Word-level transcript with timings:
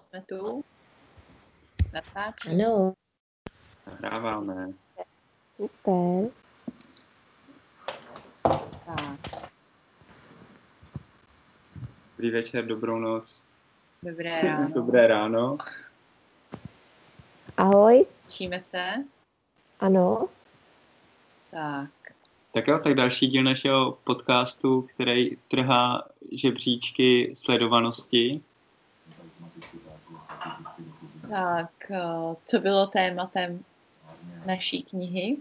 jsme 0.00 0.22
tu. 0.22 0.64
Natáčí. 1.92 2.48
Ano, 2.50 2.92
Nahráváme. 3.86 4.68
super. 5.56 6.30
Tak, 8.86 9.42
Dobrý 12.16 12.30
večer, 12.30 12.66
dobrou 12.66 12.98
noc. 12.98 13.40
dobré 14.02 14.42
ráno. 14.42 14.68
Dobré 14.74 15.06
ráno. 15.06 15.56
Ahoj, 17.56 18.06
Učíme 18.28 18.62
se? 18.70 18.94
ano, 19.80 20.28
Tak, 21.50 21.90
Tak 22.54 22.66
jo, 22.68 22.78
tak 22.78 22.94
další 22.94 23.26
díl 23.26 23.42
našeho 23.42 23.98
podcastu, 24.04 24.82
který 24.82 25.36
trhá 25.36 26.08
žebříčky 26.32 27.34
sledovanosti. 27.36 28.42
Tak, 31.30 31.70
eh, 31.90 32.36
co 32.44 32.60
bylo 32.60 32.86
tématem 32.86 33.64
naší 34.46 34.82
knihy? 34.82 35.36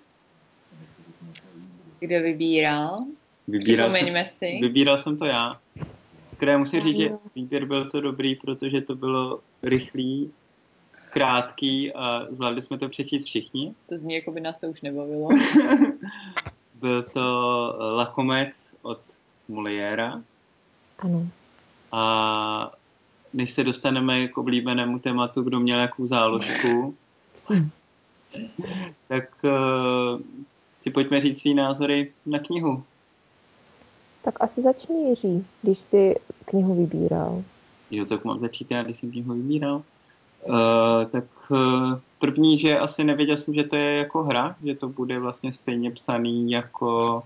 Kdo 2.00 2.22
vybíral? 2.22 3.06
Vybíral 3.48 3.92
jsem, 3.92 4.26
si. 4.26 4.60
vybíral 4.62 4.98
jsem 4.98 5.18
to 5.18 5.26
já. 5.26 5.60
Které 6.38 6.58
musím 6.58 6.82
říct, 6.82 6.98
že 6.98 7.10
výběr 7.36 7.66
byl 7.66 7.90
to 7.90 8.02
dobrý, 8.02 8.36
protože 8.36 8.82
to 8.82 8.96
bylo 8.96 9.40
rychlý, 9.64 10.32
krátký 11.12 11.94
a 11.94 12.26
zvládli 12.32 12.62
jsme 12.62 12.78
to 12.78 12.90
přečíst 12.90 13.26
všichni. 13.26 13.74
To 13.90 13.98
zní, 13.98 14.16
jako 14.16 14.32
by 14.32 14.42
nás 14.42 14.58
to 14.58 14.68
už 14.68 14.82
nebavilo. 14.82 15.30
Byl 16.76 17.04
to 17.04 17.76
Lakomec 17.96 18.74
od 18.82 19.02
Moliéra 19.48 20.22
ano. 21.00 21.28
a 21.92 22.72
než 23.34 23.52
se 23.52 23.64
dostaneme 23.64 24.28
k 24.28 24.38
oblíbenému 24.38 25.00
tématu, 25.00 25.42
kdo 25.42 25.60
měl 25.60 25.80
jakou 25.80 26.08
záložku, 26.08 26.96
tak 29.08 29.30
uh, 29.44 30.22
si 30.82 30.90
pojďme 30.90 31.22
říct 31.22 31.42
svý 31.42 31.54
názory 31.54 32.12
na 32.26 32.40
knihu. 32.40 32.84
Tak 34.24 34.44
asi 34.44 34.62
začni 34.62 35.10
Jiří, 35.10 35.46
když 35.62 35.78
jsi 35.80 36.16
knihu 36.46 36.76
vybíral. 36.76 37.44
Jo, 37.92 38.06
tak 38.06 38.26
mám 38.26 38.40
začít 38.40 38.72
já, 38.72 38.84
když 38.84 38.98
jsem 39.00 39.12
knihu 39.12 39.34
vybíral. 39.34 39.82
Uh, 40.46 40.56
tak 41.12 41.24
uh, 41.50 41.94
první, 42.20 42.60
že 42.60 42.80
asi 42.80 43.04
nevěděl 43.04 43.38
jsem, 43.38 43.54
že 43.54 43.64
to 43.64 43.76
je 43.76 43.98
jako 43.98 44.24
hra, 44.24 44.56
že 44.64 44.76
to 44.76 44.90
bude 44.90 45.20
vlastně 45.20 45.54
stejně 45.54 45.92
psaný, 45.92 46.52
jako 46.52 47.24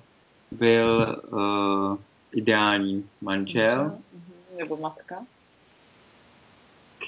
byl 0.52 1.22
uh, 1.32 1.98
ideální 2.32 3.06
manžel. 3.22 3.84
Mhm, 3.84 4.58
Nebo 4.58 4.78
matka. 4.78 5.26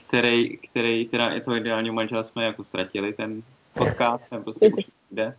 Který, 0.08 0.58
který 0.58 1.08
teda 1.08 1.30
je 1.30 1.42
to 1.42 1.56
ideální 1.56 1.92
manžel, 1.92 2.24
jsme 2.24 2.44
jako 2.44 2.64
ztratili 2.64 3.14
ten 3.14 3.44
podcast, 3.74 4.24
ten 4.30 4.44
prostě 4.44 4.70
už 4.78 4.86
jde. 5.12 5.38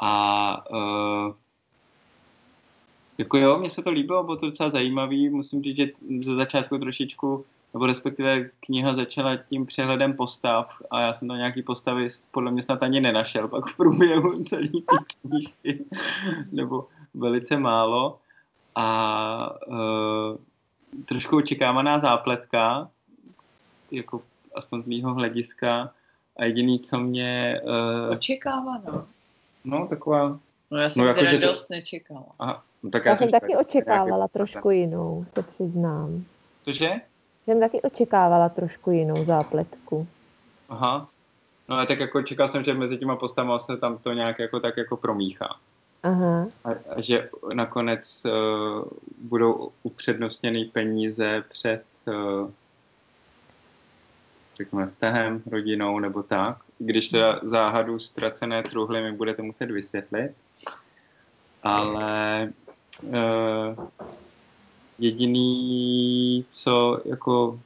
A 0.00 0.70
uh, 0.70 1.34
jako 3.18 3.38
jo, 3.38 3.58
mně 3.58 3.70
se 3.70 3.82
to 3.82 3.90
líbilo, 3.90 4.22
bylo 4.22 4.36
to 4.36 4.46
docela 4.46 4.70
zajímavý, 4.70 5.28
musím 5.28 5.62
říct, 5.62 5.76
že 5.76 5.86
ze 6.20 6.34
začátku 6.34 6.78
trošičku, 6.78 7.44
nebo 7.74 7.86
respektive 7.86 8.50
kniha 8.60 8.94
začala 8.94 9.36
tím 9.36 9.66
přehledem 9.66 10.16
postav 10.16 10.82
a 10.90 11.00
já 11.00 11.14
jsem 11.14 11.28
tam 11.28 11.36
nějaký 11.36 11.62
postavy 11.62 12.08
podle 12.30 12.50
mě 12.50 12.62
snad 12.62 12.82
ani 12.82 13.00
nenašel 13.00 13.48
pak 13.48 13.66
v 13.66 13.76
průběhu 13.76 14.44
celé 14.44 14.68
knížky, 15.20 15.84
nebo 16.52 16.88
velice 17.14 17.56
málo. 17.56 18.18
A 18.74 19.66
uh, 19.66 20.36
trošku 21.04 21.36
očekávaná 21.36 21.98
zápletka, 21.98 22.88
jako 23.92 24.22
aspoň 24.54 24.82
z 24.82 24.86
mýho 24.86 25.14
hlediska. 25.14 25.90
A 26.36 26.44
jediný, 26.44 26.80
co 26.80 27.00
mě... 27.00 27.60
Uh, 27.64 28.12
Očekáváno. 28.12 29.06
no, 29.64 29.86
taková... 29.86 30.38
No 30.70 30.78
já 30.78 30.90
jsem 30.90 31.00
No, 31.00 31.04
no, 31.04 31.08
jako, 31.08 31.20
teda 31.20 31.30
že 31.30 31.38
to- 31.38 31.46
dost 31.46 31.70
nečekala. 31.70 32.24
Aha, 32.38 32.62
no, 32.82 32.90
tak 32.90 33.04
Já 33.04 33.16
jsem 33.16 33.30
taky 33.30 33.46
čekal, 33.46 33.60
očekávala 33.60 34.16
nějaký- 34.16 34.32
trošku 34.32 34.70
jinou, 34.70 35.26
to 35.32 35.42
přiznám. 35.42 36.24
Cože? 36.64 36.90
Jsem 37.44 37.60
taky 37.60 37.82
očekávala 37.82 38.48
trošku 38.48 38.90
jinou 38.90 39.24
zápletku. 39.24 40.06
Aha. 40.68 41.08
No 41.68 41.76
ale 41.76 41.86
tak 41.86 42.00
jako 42.00 42.22
čekal 42.22 42.48
jsem, 42.48 42.64
že 42.64 42.74
mezi 42.74 42.98
těma 42.98 43.16
postavama 43.16 43.58
se 43.58 43.76
tam 43.76 43.98
to 43.98 44.12
nějak 44.12 44.38
jako 44.38 44.60
tak 44.60 44.76
jako 44.76 44.96
promíchá. 44.96 45.56
Aha, 46.02 46.46
A, 46.64 46.70
a 46.70 47.00
že 47.00 47.30
nakonec 47.54 48.22
uh, 48.26 48.84
budou 49.18 49.70
upřednostněny 49.82 50.64
peníze 50.64 51.44
před 51.48 51.82
uh, 52.06 52.50
řekněme 54.56 54.86
vztahem, 54.86 55.42
rodinou 55.46 55.98
nebo 55.98 56.22
tak. 56.22 56.56
Když 56.78 57.08
teda 57.08 57.40
záhadu 57.42 57.98
ztracené 57.98 58.62
truhly 58.62 59.02
mi 59.02 59.12
budete 59.12 59.42
muset 59.42 59.70
vysvětlit. 59.70 60.32
Ale 61.62 62.52
uh, 63.02 63.88
jediný, 64.98 66.44
co 66.50 67.00
jako 67.04 67.60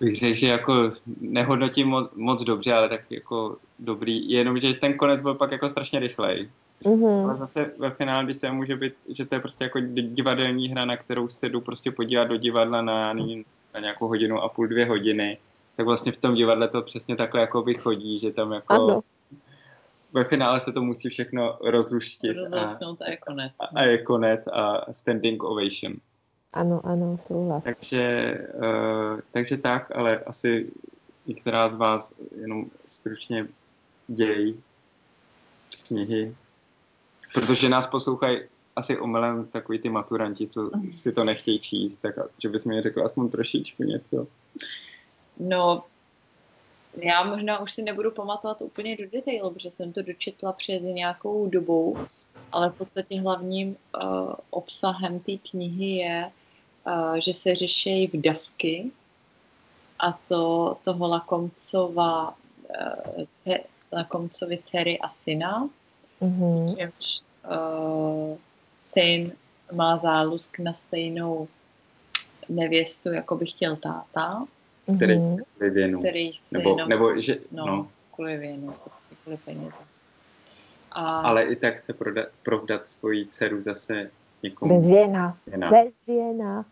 bych 0.00 0.18
řekl, 0.18 0.34
že 0.34 0.46
jako 0.46 0.92
nehodnotím 1.20 1.88
moc, 1.88 2.10
moc 2.14 2.42
dobře, 2.42 2.74
ale 2.74 2.88
tak 2.88 3.00
jako 3.10 3.56
dobrý, 3.78 4.30
jenom, 4.30 4.60
že 4.60 4.74
ten 4.74 4.94
konec 4.94 5.20
byl 5.22 5.34
pak 5.34 5.52
jako 5.52 5.70
strašně 5.70 5.98
rychlej. 5.98 6.48
Ale 6.84 7.32
mhm, 7.32 7.38
zase 7.38 7.70
ve 7.78 7.90
finále, 7.90 8.24
když 8.24 8.36
se 8.36 8.52
může 8.52 8.76
být, 8.76 8.92
že 9.08 9.26
to 9.26 9.34
je 9.34 9.40
prostě 9.40 9.64
jako 9.64 9.80
di- 9.80 10.02
divadelní 10.02 10.68
hra, 10.68 10.84
na 10.84 10.96
kterou 10.96 11.28
se 11.28 11.48
jdu 11.48 11.60
prostě 11.60 11.90
podívat 11.90 12.24
do 12.24 12.36
divadla 12.36 12.82
na, 12.82 13.12
nevím, 13.12 13.44
na 13.78 13.82
nějakou 13.82 14.08
hodinu 14.08 14.42
a 14.42 14.48
půl, 14.48 14.66
dvě 14.68 14.86
hodiny, 14.86 15.38
tak 15.76 15.86
vlastně 15.86 16.12
v 16.12 16.16
tom 16.16 16.34
divadle 16.34 16.68
to 16.68 16.82
přesně 16.82 17.16
takhle 17.16 17.40
jako 17.40 17.62
vychodí, 17.62 18.18
že 18.18 18.30
tam 18.30 18.52
jako 18.52 18.72
ano, 18.72 19.00
ve 20.12 20.24
finále 20.24 20.60
se 20.60 20.72
to 20.72 20.82
musí 20.82 21.08
všechno 21.08 21.58
rozluštit 21.60 22.36
a, 22.52 22.76
a 23.06 23.10
je 23.10 23.16
konec. 23.16 23.52
a, 23.60 23.64
a 23.64 23.82
je 23.82 23.98
konec 23.98 24.40
a 24.52 24.92
standing 24.92 25.42
ovation. 25.42 25.94
ano, 26.52 26.80
ano, 26.84 27.18
souhlas. 27.18 27.64
Takže, 27.64 28.34
uh, 28.54 29.20
takže 29.32 29.56
tak, 29.56 29.90
ale 29.94 30.18
asi 30.18 30.72
některá 31.26 31.68
z 31.68 31.74
vás 31.74 32.14
jenom 32.40 32.64
stručně 32.86 33.46
děj 34.08 34.54
knihy, 35.88 36.34
protože 37.34 37.68
nás 37.68 37.86
poslouchají 37.86 38.40
asi 38.78 38.98
omylem 38.98 39.46
takový 39.46 39.78
ty 39.78 39.88
maturanti, 39.88 40.48
co 40.48 40.70
si 40.92 41.12
to 41.12 41.24
nechtějí 41.24 41.60
číst, 41.60 41.98
tak 42.02 42.14
že 42.38 42.48
bys 42.48 42.64
mi 42.64 42.82
řekl 42.82 43.04
aspoň 43.04 43.28
trošičku 43.28 43.82
něco. 43.82 44.26
No, 45.40 45.84
já 46.96 47.24
možná 47.24 47.58
už 47.58 47.72
si 47.72 47.82
nebudu 47.82 48.10
pamatovat 48.10 48.62
úplně 48.62 48.96
do 48.96 49.04
detailu, 49.12 49.50
protože 49.50 49.70
jsem 49.70 49.92
to 49.92 50.02
dočetla 50.02 50.52
před 50.52 50.78
nějakou 50.78 51.46
dobou, 51.46 51.98
ale 52.52 52.70
v 52.70 52.74
podstatě 52.74 53.20
hlavním 53.20 53.76
uh, 54.02 54.32
obsahem 54.50 55.20
té 55.20 55.32
knihy 55.50 55.86
je, 55.86 56.30
uh, 56.86 57.14
že 57.14 57.34
se 57.34 57.54
řeší 57.54 58.06
vdavky 58.06 58.90
a 59.98 60.12
to 60.28 60.76
toho 60.84 61.08
Lakomcova, 61.08 62.28
uh, 62.28 63.24
te, 63.44 63.60
Lakomcovi 63.92 64.58
dcery 64.64 64.98
a 64.98 65.08
syna, 65.08 65.68
Mhm, 66.20 66.68
čímž 66.68 67.20
uh, 67.46 68.36
syn 69.00 69.32
má 69.72 69.96
zálusk 69.96 70.58
na 70.58 70.72
stejnou 70.74 71.48
nevěstu, 72.48 73.12
jako 73.12 73.36
by 73.36 73.46
chtěl 73.46 73.76
táta, 73.76 74.46
Který 74.96 75.18
mhm, 75.18 75.36
kvůli 75.56 75.70
věnu. 75.70 76.00
který 76.00 76.32
chce 76.32 76.58
Nebo, 76.58 76.70
jenom 76.70 76.88
nebo 76.88 77.20
že, 77.20 77.38
no, 77.50 77.66
no. 77.66 77.76
no. 77.76 77.90
kvůli 78.14 78.36
věnu, 78.36 78.74
kvůli 79.22 79.36
penězi. 79.36 79.82
A 80.92 81.20
ale 81.20 81.44
i 81.44 81.56
tak 81.56 81.74
chce 81.76 81.92
prodat, 81.92 82.28
provdat 82.42 82.88
svoji 82.88 83.26
dceru 83.26 83.62
zase 83.62 84.10
někomu 84.42 84.74
bez 84.74 84.86
věna, 84.86 85.38
věna, 85.46 85.70
bez 85.70 85.92
věna. 86.06 86.64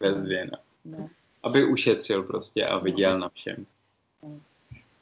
bez 0.00 0.16
věna. 0.24 0.58
no. 0.84 1.08
Aby 1.42 1.64
ušetřil 1.64 2.22
prostě 2.22 2.66
a 2.66 2.78
viděl 2.78 3.18
na 3.18 3.28
všem. 3.28 3.66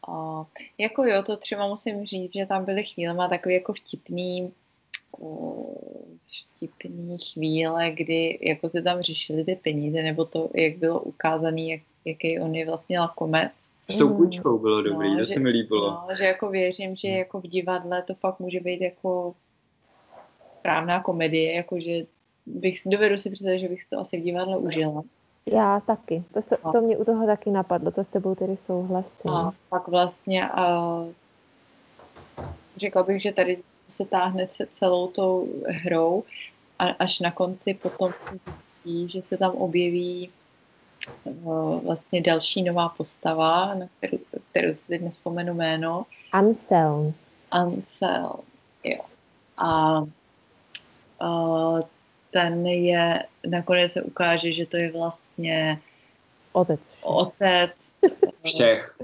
A 0.09 0.45
jako 0.79 1.05
jo, 1.05 1.23
to 1.23 1.37
třeba 1.37 1.69
musím 1.69 2.07
říct, 2.07 2.33
že 2.33 2.47
tam 2.47 2.65
byly 2.65 2.85
chvílema 2.85 3.29
takový 3.29 3.55
jako 3.55 3.73
vtipný, 3.73 4.53
vtipný 6.57 7.19
chvíle, 7.19 7.91
kdy 7.91 8.39
jako 8.43 8.69
se 8.69 8.83
tam 8.83 9.03
řešili 9.03 9.45
ty 9.45 9.55
peníze, 9.65 10.03
nebo 10.03 10.25
to, 10.25 10.49
jak 10.55 10.77
bylo 10.79 11.01
ukázané, 11.01 11.63
jak, 11.63 11.81
jaký 12.05 12.41
on 12.41 12.55
je 12.55 12.67
vlastně 12.67 13.01
lakomec. 13.01 13.53
S 13.91 13.97
tou 13.97 14.07
Mhm. 14.09 14.17
půjčkou 14.17 14.59
bylo 14.59 14.83
dobrý, 14.83 15.11
No, 15.11 15.19
to 15.19 15.25
že- 15.25 15.33
se 15.35 15.41
mi 15.41 15.49
líbilo. 15.51 15.91
No, 15.91 16.17
že 16.19 16.25
jako 16.25 16.51
věřím, 16.51 16.97
že 16.97 17.09
jako 17.09 17.41
v 17.41 17.47
divadle 17.47 18.03
to 18.03 18.15
fakt 18.15 18.41
může 18.41 18.61
být 18.61 18.81
jako 18.81 19.35
správná 20.59 21.03
komedie, 21.03 21.53
jako 21.55 21.81
že 21.81 22.07
bych, 22.47 22.81
dovedu 22.87 23.19
si 23.19 23.31
představit, 23.31 23.59
že 23.59 23.69
bych 23.69 23.85
to 23.91 23.99
asi 23.99 24.17
v 24.21 24.23
divadle 24.23 24.59
užila. 24.59 25.03
Já 25.53 25.81
taky, 25.81 26.25
to, 26.35 26.43
se, 26.43 26.57
to 26.73 26.81
mě 26.81 26.97
u 26.97 27.05
toho 27.05 27.27
taky 27.27 27.51
napadlo, 27.51 27.91
to 27.91 28.05
s 28.05 28.09
tebou 28.09 28.35
tedy 28.35 28.57
souhlasím. 28.57 29.31
A 29.31 29.53
pak 29.69 29.89
vlastně 29.89 30.49
uh, 30.59 31.09
řekla 32.77 33.03
bych, 33.03 33.23
že 33.23 33.33
tady 33.33 33.59
se 33.89 34.05
táhne 34.05 34.47
ce- 34.47 34.67
celou 34.67 35.09
tou 35.09 35.49
hrou 35.67 36.25
a 36.79 36.85
až 36.85 37.21
na 37.21 37.31
konci 37.31 37.75
potom 37.75 38.13
zjistí, 38.31 39.09
že 39.09 39.23
se 39.29 39.37
tam 39.37 39.51
objeví 39.51 40.31
vlastně 41.83 42.21
další 42.21 42.63
nová 42.63 42.89
postava, 42.89 43.75
na 43.75 43.87
kterou, 43.99 44.19
kterou 44.51 44.75
si 44.75 44.83
teď 44.89 45.03
nespomenu 45.03 45.55
jméno. 45.55 46.07
Ansel. 46.33 47.13
Ansel, 47.51 48.35
jo. 48.85 49.01
A, 49.57 50.03
a 51.21 51.75
ten 52.31 52.67
je, 52.67 53.25
nakonec 53.47 53.93
se 53.93 54.03
ukáže, 54.03 54.53
že 54.53 54.67
to 54.67 54.77
je 54.77 54.93
vlastně 54.93 55.81
otec. 56.53 56.81
Otec. 57.03 57.71
Všech. 58.45 58.99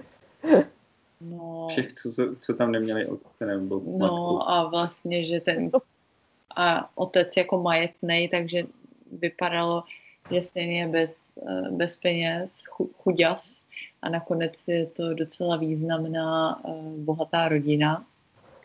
No, 1.20 1.66
Všech, 1.70 1.92
co, 1.92 2.10
co 2.40 2.54
tam 2.54 2.72
neměli 2.72 3.06
otce 3.06 3.46
nebo 3.46 3.82
no 3.84 3.98
matku. 3.98 4.50
a 4.50 4.68
vlastně, 4.68 5.24
že 5.24 5.40
ten 5.40 5.70
a 6.56 6.90
otec 6.98 7.36
jako 7.36 7.62
majetnej, 7.62 8.28
takže 8.28 8.62
vypadalo, 9.12 9.84
že 10.30 10.42
syn 10.42 10.70
je 10.70 10.88
bez, 10.88 11.10
eh, 11.48 11.70
bez 11.70 11.96
peněz, 11.96 12.50
chuděs 13.02 13.54
a 14.02 14.08
nakonec 14.08 14.52
je 14.66 14.86
to 14.86 15.14
docela 15.14 15.56
významná 15.56 16.60
eh, 16.64 16.72
bohatá 16.96 17.48
rodina. 17.48 18.04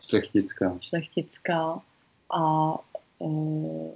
Šlechtická. 0.08 0.78
Šlechtická 0.80 1.82
a, 2.30 2.74
eh, 3.22 3.90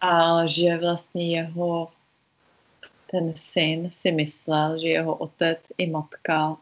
a 0.00 0.46
že 0.46 0.78
vlastně 0.78 1.36
jeho 1.36 1.88
ten 3.10 3.34
syn 3.36 3.90
si 3.90 4.12
myslel, 4.12 4.78
že 4.78 4.88
jeho 4.88 5.14
otec 5.14 5.58
i 5.78 5.90
matka 5.90 6.56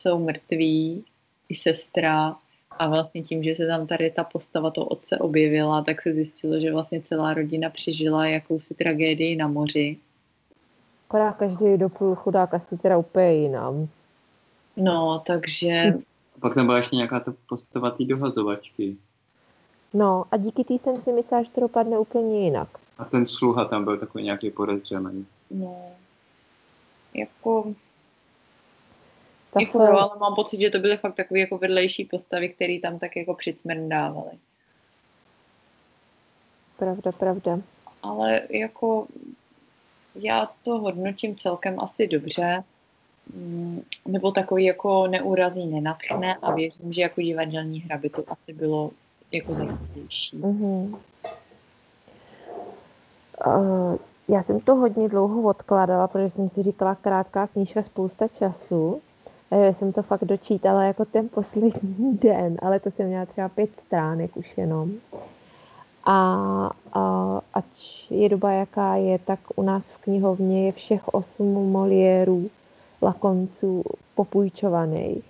jsou 0.00 0.18
mrtví, 0.18 1.04
i 1.48 1.54
sestra 1.54 2.36
a 2.70 2.88
vlastně 2.88 3.22
tím, 3.22 3.42
že 3.42 3.54
se 3.54 3.66
tam 3.66 3.86
tady 3.86 4.10
ta 4.10 4.24
postava 4.24 4.70
toho 4.70 4.86
otce 4.86 5.18
objevila, 5.18 5.84
tak 5.84 6.02
se 6.02 6.12
zjistilo, 6.14 6.60
že 6.60 6.72
vlastně 6.72 7.02
celá 7.02 7.34
rodina 7.34 7.70
přežila 7.70 8.26
jakousi 8.26 8.74
tragédii 8.74 9.36
na 9.36 9.48
moři. 9.48 9.96
Akorát 11.08 11.32
každý 11.32 11.76
doplul 11.76 12.14
chudák 12.14 12.54
asi 12.54 12.78
teda 12.78 12.98
úplně 12.98 13.32
jinam. 13.32 13.88
No, 14.76 15.22
takže... 15.26 15.94
A 16.36 16.40
pak 16.40 16.54
tam 16.54 16.66
byla 16.66 16.78
ještě 16.78 16.96
nějaká 16.96 17.20
ta 17.20 17.34
postava 17.48 17.90
té 17.90 18.04
dohazovačky. 18.04 18.96
No 19.94 20.24
a 20.30 20.36
díky 20.36 20.64
té 20.64 20.74
jsem 20.74 20.96
si 20.96 21.12
myslela, 21.12 21.42
že 21.42 21.50
to 21.50 21.60
dopadne 21.60 21.98
úplně 21.98 22.44
jinak. 22.44 22.68
A 22.98 23.04
ten 23.04 23.26
sluha 23.26 23.64
tam 23.64 23.84
byl 23.84 23.98
takový 23.98 24.24
nějaký 24.24 24.50
podezřelý. 24.50 25.26
No, 25.50 25.82
jako 27.14 27.74
tak 29.52 29.62
jako 29.62 29.78
jo, 29.82 29.96
ale 29.96 30.18
mám 30.20 30.34
pocit, 30.34 30.60
že 30.60 30.70
to 30.70 30.78
byly 30.78 30.96
fakt 30.96 31.14
takové 31.14 31.40
jako 31.40 31.58
vedlejší 31.58 32.04
postavy, 32.04 32.48
které 32.48 32.78
tam 32.82 32.98
tak 32.98 33.16
jako 33.16 33.34
přicmrdávaly. 33.34 34.38
Pravda, 36.76 37.12
pravda. 37.12 37.58
Ale 38.02 38.42
jako 38.50 39.06
já 40.14 40.48
to 40.64 40.78
hodnotím 40.78 41.36
celkem 41.36 41.80
asi 41.80 42.08
dobře, 42.08 42.64
mm, 43.34 43.82
nebo 44.08 44.32
takový 44.32 44.64
jako 44.64 45.06
neurazí 45.06 45.66
nenatchne 45.66 46.34
a 46.34 46.54
věřím, 46.54 46.92
že 46.92 47.02
jako 47.02 47.20
divadelní 47.20 47.80
hra 47.80 47.98
by 47.98 48.10
to 48.10 48.24
asi 48.28 48.52
bylo 48.52 48.90
jako 49.32 49.54
zajímavější. 49.54 50.38
Mm-hmm. 50.38 50.98
Uh, 53.46 53.96
já 54.28 54.42
jsem 54.42 54.60
to 54.60 54.74
hodně 54.74 55.08
dlouho 55.08 55.42
odkládala, 55.42 56.08
protože 56.08 56.30
jsem 56.30 56.48
si 56.48 56.62
říkala 56.62 56.94
krátká 56.94 57.46
knížka, 57.46 57.82
spousta 57.82 58.28
času. 58.28 59.02
A 59.50 59.56
já 59.56 59.72
jsem 59.72 59.92
to 59.92 60.02
fakt 60.02 60.24
dočítala 60.24 60.84
jako 60.84 61.04
ten 61.04 61.28
poslední 61.28 62.18
den, 62.22 62.56
ale 62.62 62.80
to 62.80 62.90
jsem 62.90 63.06
měla 63.06 63.26
třeba 63.26 63.48
pět 63.48 63.70
stránek 63.86 64.36
už 64.36 64.58
jenom. 64.58 64.92
A, 66.04 66.70
a 66.92 67.40
ať 67.54 67.66
je 68.10 68.28
doba 68.28 68.52
jaká 68.52 68.94
je, 68.94 69.18
tak 69.18 69.38
u 69.56 69.62
nás 69.62 69.90
v 69.90 69.98
knihovně 69.98 70.66
je 70.66 70.72
všech 70.72 71.08
osm 71.08 71.70
Moliérů, 71.70 72.50
lakonců 73.02 73.82
popůjčovaných. 74.14 75.24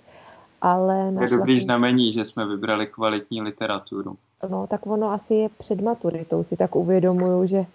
Ale 0.60 1.12
je 1.20 1.28
dobrý 1.28 1.58
jsem... 1.58 1.64
znamení, 1.64 2.12
že 2.12 2.24
jsme 2.24 2.46
vybrali 2.46 2.86
kvalitní 2.86 3.42
literaturu. 3.42 4.16
No, 4.50 4.66
tak 4.66 4.86
ono 4.86 5.10
asi 5.10 5.34
je 5.34 5.48
před 5.58 5.80
maturitou, 5.80 6.44
si 6.44 6.56
tak 6.56 6.76
uvědomuju, 6.76 7.46
že 7.46 7.66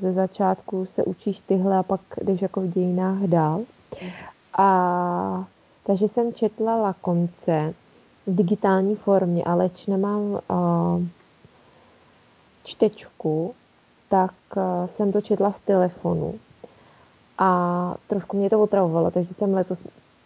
ze 0.00 0.12
začátku 0.12 0.86
se 0.86 1.04
učíš 1.04 1.40
tyhle 1.40 1.78
a 1.78 1.82
pak 1.82 2.00
jdeš 2.22 2.42
jako 2.42 2.60
v 2.60 2.68
dějinách 2.68 3.18
dál. 3.18 3.60
A 4.58 5.44
takže 5.86 6.08
jsem 6.08 6.34
četla 6.34 6.76
Lakonce 6.76 7.74
v 8.26 8.34
digitální 8.34 8.96
formě, 8.96 9.44
ale 9.44 9.68
č 9.68 9.90
nemám 9.90 10.22
uh, 10.22 10.40
čtečku, 12.64 13.54
tak 14.08 14.32
uh, 14.56 14.62
jsem 14.86 15.12
to 15.12 15.20
četla 15.20 15.50
v 15.50 15.60
telefonu. 15.60 16.34
A 17.38 17.94
trošku 18.06 18.36
mě 18.36 18.50
to 18.50 18.60
otravovalo, 18.62 19.10
takže 19.10 19.34
jsem 19.34 19.54
letos, 19.54 19.78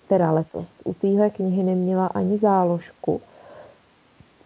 teda 0.08 0.32
letos, 0.32 0.68
u 0.84 0.94
téhle 0.94 1.30
knihy 1.30 1.62
neměla 1.62 2.06
ani 2.06 2.38
záložku. 2.38 3.20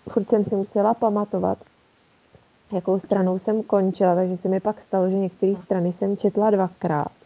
Furt 0.09 0.29
jsem 0.29 0.45
si 0.45 0.57
musela 0.57 0.95
pamatovat, 0.95 1.59
jakou 2.73 2.99
stranou 2.99 3.39
jsem 3.39 3.63
končila, 3.63 4.15
takže 4.15 4.37
se 4.37 4.49
mi 4.49 4.61
pak 4.61 4.81
stalo, 4.81 5.11
že 5.11 5.17
některé 5.17 5.57
strany 5.57 5.93
jsem 5.93 6.17
četla 6.17 6.51
dvakrát. 6.51 7.20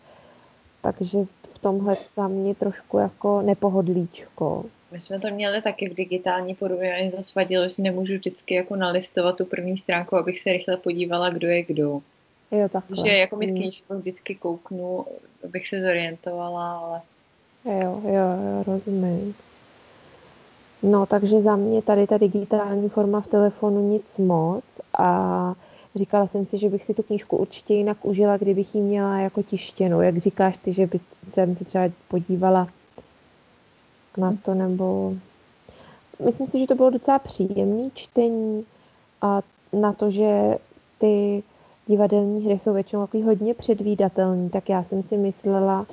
Takže 0.85 1.19
v 1.55 1.59
tomhle 1.59 1.97
za 2.17 2.29
mě 2.29 2.55
trošku 2.55 2.99
jako 2.99 3.43
nepohodlíčko. 3.43 4.65
My 4.93 5.01
jsme 5.01 5.21
to 5.21 5.31
měli 5.31 5.63
taky 5.63 5.89
v 5.89 5.95
digitální 5.95 6.55
podobě, 6.55 6.95
ani 6.95 7.11
zase 7.11 7.33
vadilo, 7.37 7.69
že 7.69 7.83
nemůžu 7.83 8.15
vždycky 8.15 8.55
jako 8.55 8.77
nalistovat 8.77 9.37
tu 9.37 9.45
první 9.45 9.79
stránku, 9.79 10.17
abych 10.17 10.43
se 10.43 10.53
rychle 10.53 10.77
podívala, 10.77 11.31
kdo 11.31 11.49
je 11.49 11.63
kdo. 11.63 12.01
Jo, 12.51 12.69
takhle. 12.69 12.97
Takže 12.97 13.13
jako 13.17 13.37
mít 13.37 13.47
hmm. 13.51 13.57
knížku 13.57 13.95
vždycky 13.95 14.35
kouknu, 14.35 15.05
abych 15.45 15.69
se 15.69 15.81
zorientovala, 15.81 16.79
ale... 16.79 17.01
Jo, 17.65 18.01
jo, 18.05 18.13
jo, 18.13 18.65
rozumím. 18.67 19.35
No, 20.83 21.07
takže 21.07 21.43
za 21.43 21.57
mě 21.57 21.83
tady 21.83 22.07
ta 22.07 22.19
digitální 22.19 22.89
forma 22.89 23.21
v 23.21 23.27
telefonu 23.27 23.89
nic 23.91 24.05
moc 24.19 24.65
a 24.99 25.55
říkala 25.95 26.27
jsem 26.27 26.47
si, 26.47 26.59
že 26.59 26.69
bych 26.69 26.85
si 26.85 26.95
tu 26.95 27.03
knížku 27.03 27.37
určitě 27.37 27.75
jinak 27.75 28.05
užila, 28.05 28.37
kdybych 28.37 28.75
ji 28.75 28.81
měla 28.81 29.19
jako 29.19 29.43
tištěnou. 29.43 30.01
Jak 30.01 30.19
říkáš 30.19 30.57
ty, 30.57 30.73
že 30.73 30.87
bych 30.87 31.03
jsem 31.33 31.57
se 31.57 31.65
třeba 31.65 31.85
podívala 32.09 32.69
na 34.17 34.37
to, 34.43 34.55
nebo... 34.55 35.15
Myslím 36.25 36.47
si, 36.47 36.59
že 36.59 36.67
to 36.67 36.75
bylo 36.75 36.91
docela 36.91 37.19
příjemný 37.19 37.91
čtení 37.95 38.65
a 39.23 39.43
na 39.73 39.93
to, 39.93 40.11
že 40.11 40.59
ty 40.99 41.43
divadelní 41.87 42.45
hry 42.45 42.59
jsou 42.59 42.73
většinou 42.73 43.07
takový 43.07 43.23
hodně 43.23 43.55
předvídatelný, 43.55 44.51
tak 44.51 44.69
já 44.69 44.85
jsem 44.85 45.03
si 45.03 45.17
myslela, 45.17 45.87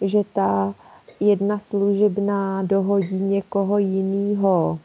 že 0.00 0.22
ta 0.32 0.74
jedna 1.20 1.58
služebná 1.58 2.62
dohodí 2.62 3.18
někoho 3.18 3.78
jiného 3.78 4.78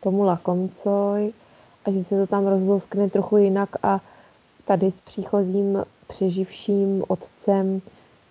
tomu 0.00 0.22
lakomcoj 0.22 1.32
a 1.84 1.90
že 1.90 2.04
se 2.04 2.16
to 2.16 2.26
tam 2.26 2.46
rozlouskne 2.46 3.10
trochu 3.10 3.36
jinak 3.36 3.68
a 3.82 4.00
tady 4.64 4.92
s 4.96 5.00
příchozím 5.00 5.84
přeživším 6.08 7.04
otcem 7.08 7.82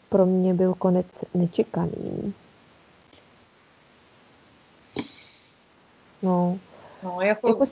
pro 0.09 0.25
mě 0.25 0.53
byl 0.53 0.73
konec 0.73 1.05
nečekaný. 1.33 2.33
No. 6.21 6.57
No, 7.03 7.21
jako... 7.21 7.47
jako... 7.47 7.65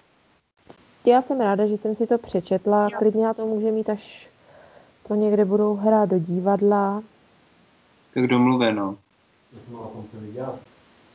Já 1.05 1.21
jsem 1.21 1.41
ráda, 1.41 1.67
že 1.67 1.77
jsem 1.77 1.95
si 1.95 2.07
to 2.07 2.17
přečetla. 2.17 2.87
Já. 2.91 2.97
Klidně 2.97 3.23
na 3.25 3.33
to 3.33 3.45
může 3.45 3.71
mít, 3.71 3.89
až 3.89 4.29
to 5.07 5.15
někde 5.15 5.45
budou 5.45 5.75
hrát 5.75 6.09
do 6.09 6.19
divadla. 6.19 7.03
Tak 8.13 8.27
domluveno. 8.27 8.97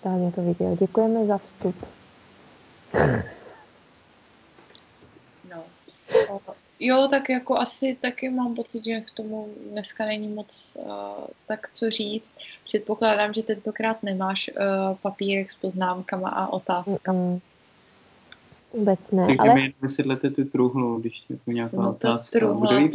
Táně 0.03 0.33
to 0.33 0.43
viděl. 0.43 0.77
Děkujeme 0.77 1.27
za 1.27 1.39
vstup. 1.39 1.77
Jo, 6.81 7.09
tak 7.11 7.31
jako 7.31 7.59
asi 7.59 7.97
taky 8.01 8.29
mám 8.29 8.55
pocit, 8.55 8.85
že 8.85 9.01
k 9.01 9.11
tomu 9.11 9.49
dneska 9.71 10.07
není 10.07 10.29
moc 10.29 10.77
uh, 10.77 10.85
tak 11.47 11.71
co 11.75 11.91
říct. 11.91 12.25
Předpokládám, 12.65 13.33
že 13.33 13.43
tentokrát 13.43 14.03
nemáš 14.03 14.51
uh, 14.51 14.97
papírek 14.97 15.51
s 15.51 15.55
poznámkama 15.55 16.29
a 16.29 16.47
otázkami. 16.47 17.19
Mm-mm. 17.19 17.41
Vůbec 18.75 19.01
ne. 19.13 19.27
Takže 19.27 19.39
ale... 19.39 19.55
mi 19.55 19.75
vysvětlete 19.83 20.31
tu 20.31 20.45
truhlu, 20.45 20.99
když 21.01 21.23
je 21.29 21.37
tu 21.37 21.51
nějaká 21.51 21.77
no, 21.77 21.91
otázka. 21.91 22.39
Truhla, 22.39 22.67
Kdo 22.67 22.79
ji? 22.79 22.91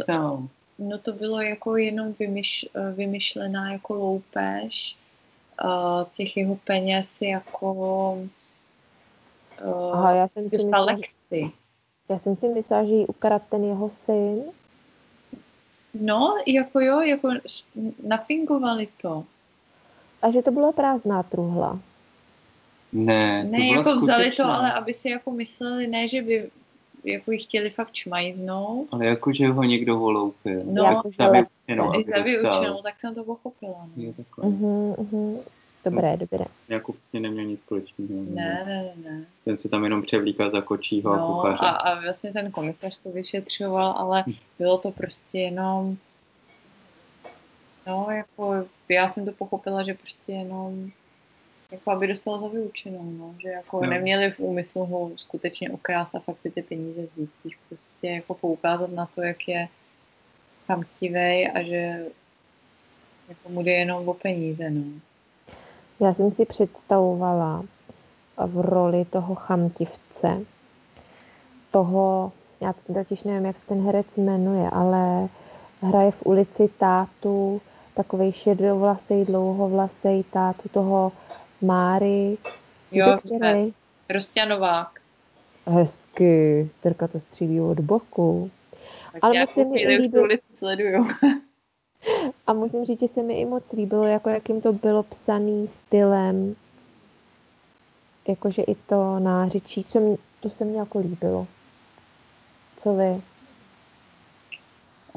No 0.78 0.98
to 0.98 1.12
bylo 1.12 1.40
jako 1.40 1.76
jenom 1.76 2.14
vymyš, 2.18 2.66
eh, 2.74 2.92
vymyšlená 2.92 3.72
jako 3.72 3.94
loupež 3.94 4.96
uh, 5.64 6.04
těch 6.16 6.36
jeho 6.36 6.56
peněz 6.56 7.06
jako 7.20 7.72
uh, 9.64 9.92
Aha, 9.92 10.12
já 10.12 10.28
jsem 10.28 10.48
si 10.50 10.56
myslela, 10.56 10.84
lekci. 10.84 11.52
Já 12.10 12.18
jsem 12.18 12.36
si 12.36 12.48
myslela, 12.48 12.84
že 12.84 12.92
ji 12.94 13.06
ukradl 13.06 13.44
ten 13.50 13.64
jeho 13.64 13.90
syn. 13.90 14.42
No, 15.94 16.36
jako 16.46 16.80
jo, 16.80 17.00
jako 17.00 17.28
nafingovali 18.06 18.88
to. 19.02 19.24
A 20.22 20.30
že 20.30 20.42
to 20.42 20.50
byla 20.50 20.72
prázdná 20.72 21.22
truhla. 21.22 21.78
Ne, 22.92 23.44
Ne, 23.50 23.66
jako 23.68 23.82
skutečná. 23.90 24.04
vzali 24.16 24.30
to, 24.30 24.44
ale 24.44 24.72
aby 24.72 24.94
si 24.94 25.08
jako 25.08 25.30
mysleli, 25.30 25.86
ne, 25.86 26.08
že 26.08 26.22
by 26.22 26.50
jako 27.04 27.32
ji 27.32 27.38
chtěli 27.38 27.70
fakt 27.70 27.92
čmajznout. 27.92 28.88
Ale 28.92 29.06
jakože 29.06 29.48
ho 29.48 29.62
někdo 29.64 29.98
holoupil. 29.98 30.60
No, 30.64 30.84
jako 30.84 31.10
za 31.18 31.24
ale- 31.24 31.46
vyučenou, 32.24 32.80
tak 32.82 33.00
jsem 33.00 33.14
to 33.14 33.24
pochopila. 33.24 33.88
No. 33.96 34.02
Je 34.02 34.12
takhle. 34.12 34.48
Mhm, 34.50 34.94
Dobré, 35.84 36.16
dobré. 36.16 36.44
Jako 36.68 36.92
prostě 36.92 37.20
neměl 37.20 37.44
nic 37.44 37.60
společného. 37.60 38.10
Ne, 38.28 38.64
ne, 38.66 38.92
ne, 38.96 39.10
ne. 39.10 39.24
Ten 39.44 39.58
se 39.58 39.68
tam 39.68 39.84
jenom 39.84 40.02
převlíkal 40.02 40.50
za 40.50 40.60
kočího 40.60 41.12
a 41.12 41.16
No, 41.16 41.26
kuchaře. 41.26 41.64
a, 41.66 41.68
a 41.68 42.00
vlastně 42.00 42.32
ten 42.32 42.50
komisař 42.50 42.98
to 42.98 43.10
vyšetřoval, 43.10 43.92
ale 43.96 44.24
bylo 44.58 44.78
to 44.78 44.90
prostě 44.90 45.38
jenom, 45.38 45.96
no, 47.86 48.06
jako, 48.10 48.66
já 48.88 49.08
jsem 49.08 49.24
to 49.24 49.32
pochopila, 49.32 49.82
že 49.82 49.94
prostě 49.94 50.32
jenom, 50.32 50.90
jako 51.70 51.90
aby 51.90 52.06
dostal 52.06 52.42
za 52.42 52.48
vyučenou, 52.48 53.10
no, 53.18 53.34
že 53.38 53.48
jako 53.48 53.80
No. 53.84 53.90
neměli 53.90 54.30
v 54.30 54.40
úmyslu 54.40 54.84
ho 54.84 55.10
skutečně 55.16 55.70
okrást 55.70 56.14
a 56.14 56.18
fakt 56.20 56.36
ty 56.54 56.62
peníze 56.62 57.00
vzít, 57.16 57.32
spíš 57.32 57.58
prostě 57.68 58.08
jako 58.08 58.34
poukázat 58.34 58.92
na 58.92 59.06
to, 59.06 59.22
jak 59.22 59.48
je 59.48 59.68
chamtivej 60.66 61.50
a 61.54 61.62
že 61.62 62.04
jako 63.28 63.48
mu 63.48 63.62
jde 63.62 63.72
jenom 63.72 64.08
o 64.08 64.14
peníze, 64.14 64.70
no. 64.70 64.84
Já 66.00 66.14
jsem 66.14 66.30
si 66.30 66.44
představovala 66.46 67.64
v 68.46 68.60
roli 68.60 69.04
toho 69.04 69.34
chamtivce, 69.34 70.40
toho, 71.70 72.32
já 72.60 72.74
totiž 72.94 73.22
nevím, 73.24 73.44
jak 73.46 73.56
se 73.56 73.66
ten 73.66 73.84
herec 73.86 74.06
jmenuje, 74.16 74.70
ale 74.70 75.28
hraje 75.82 76.10
v 76.10 76.26
ulici 76.26 76.68
tátu, 76.78 77.60
takovej 77.94 78.32
šedovlasej, 78.32 79.24
dlouhovlasej 79.24 80.24
tátu 80.32 80.68
toho 80.68 81.12
Máry. 81.62 82.38
Jo, 82.92 83.18
který? 83.36 83.74
Rosťanovák. 84.10 84.88
Hezky, 85.66 86.70
Terka 86.80 87.08
to 87.08 87.20
střílí 87.20 87.60
od 87.60 87.80
boku. 87.80 88.50
Tak 89.12 89.24
Ale 89.24 89.36
já 89.36 89.46
se 89.46 89.64
mi 89.64 89.86
líbil- 89.88 90.38
sleduju. 90.58 91.06
A 92.50 92.52
musím 92.52 92.84
říct, 92.84 93.00
že 93.00 93.08
se 93.08 93.22
mi 93.22 93.40
i 93.40 93.44
moc 93.44 93.64
líbilo, 93.72 94.04
jako 94.04 94.28
jakým 94.30 94.60
to 94.60 94.72
bylo 94.72 95.02
psaný 95.02 95.68
stylem. 95.68 96.56
Jakože 98.28 98.62
i 98.62 98.74
to 98.74 99.18
nářečí, 99.18 99.84
to, 99.84 100.00
mě- 100.00 100.16
to 100.40 100.50
se 100.50 100.64
mi 100.64 100.74
jako 100.76 100.98
líbilo. 100.98 101.46
Co 102.82 102.94
vy? 102.94 103.22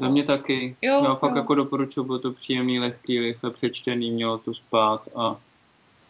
Za 0.00 0.08
mě 0.08 0.24
taky. 0.24 0.76
Jo, 0.82 1.04
Já 1.04 1.14
fakt 1.14 1.30
jo. 1.30 1.36
jako 1.36 1.54
doporučuji, 1.54 2.04
bylo 2.04 2.18
to 2.18 2.32
příjemný, 2.32 2.78
lehký, 2.78 3.20
rychle 3.20 3.50
přečtený, 3.50 4.10
mělo 4.10 4.38
to 4.38 4.54
spát 4.54 5.08
a, 5.16 5.36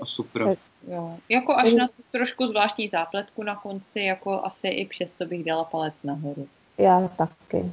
a 0.00 0.06
super. 0.06 0.44
Tak- 0.44 0.58
Jo. 0.88 1.16
Jako 1.28 1.54
až 1.56 1.72
na 1.72 1.86
tu 1.88 2.02
trošku 2.12 2.46
zvláštní 2.46 2.88
zápletku 2.88 3.42
na 3.42 3.56
konci, 3.56 4.00
jako 4.00 4.40
asi 4.44 4.68
i 4.68 4.86
přesto 4.86 5.24
bych 5.26 5.44
dala 5.44 5.64
palec 5.64 5.94
nahoru. 6.04 6.48
Já 6.78 7.08
taky. 7.08 7.72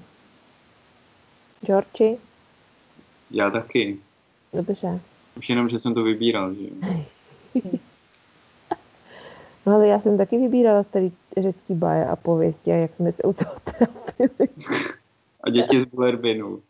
Georgi? 1.65 2.17
Já 3.31 3.49
taky. 3.49 3.97
Dobře. 4.53 4.99
Už 5.37 5.49
jenom, 5.49 5.69
že 5.69 5.79
jsem 5.79 5.93
to 5.93 6.03
vybíral, 6.03 6.53
že 6.53 6.63
jo. 6.63 6.69
No 9.65 9.75
ale 9.75 9.87
já 9.87 9.99
jsem 9.99 10.17
taky 10.17 10.37
vybírala 10.37 10.83
tady 10.83 11.11
řecký 11.37 11.73
baje 11.73 12.05
a 12.05 12.15
pověsti 12.15 12.71
a 12.71 12.75
jak 12.75 12.95
jsme 12.95 13.11
se 13.11 13.23
u 13.23 13.33
toho 13.33 13.55
trápili. 13.63 14.49
A 15.43 15.49
děti 15.49 15.81
z 15.81 15.85
Bullerbinu. 15.85 16.61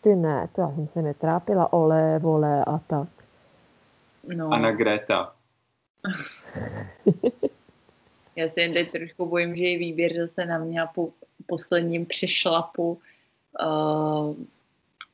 Ty 0.00 0.16
ne, 0.16 0.48
to 0.52 0.60
já 0.60 0.70
jsem 0.70 0.88
se 0.88 1.02
netrápila, 1.02 1.72
ole, 1.72 2.18
vole 2.18 2.64
a 2.64 2.78
tak. 2.78 3.08
No, 4.36 4.52
Anna 4.52 4.72
Greta. 4.72 5.34
já 8.36 8.48
se 8.48 8.60
jen 8.60 8.72
teď 8.72 8.92
trošku 8.92 9.26
bojím, 9.26 9.56
že 9.56 9.62
je 9.62 9.78
výběr 9.78 10.12
zase 10.16 10.46
na 10.46 10.58
mě 10.58 10.82
a 10.82 10.86
po 10.86 11.08
posledním 11.46 12.06
přešlapu 12.06 12.98
uh, 13.62 14.34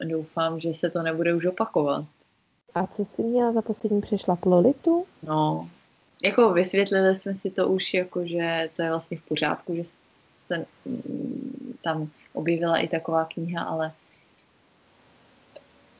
doufám, 0.05 0.61
že 0.61 0.75
se 0.75 0.91
to 0.91 1.03
nebude 1.03 1.35
už 1.35 1.47
opakovat. 1.47 2.05
A 2.75 2.87
co 2.87 3.05
jsi 3.05 3.23
měla 3.23 3.53
za 3.53 3.63
poslední 3.63 4.01
přešla 4.01 4.39
Lolitu? 4.45 5.07
No, 5.23 5.71
jako 6.25 6.53
vysvětlili 6.53 7.17
jsme 7.17 7.35
si 7.35 7.51
to 7.51 7.69
už, 7.69 7.95
jako 7.95 8.27
že 8.27 8.71
to 8.77 8.83
je 8.83 8.91
vlastně 8.91 9.19
v 9.19 9.23
pořádku, 9.23 9.75
že 9.75 9.83
se 10.47 10.67
mm, 10.85 11.79
tam 11.85 12.11
objevila 12.33 12.79
i 12.79 12.89
taková 12.89 13.25
kniha, 13.25 13.63
ale 13.63 13.93